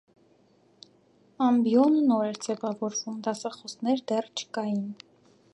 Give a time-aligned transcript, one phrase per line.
[1.49, 4.85] Ամբինը նոր էր ձևավորվում, դասախոսներ դեռ չկային։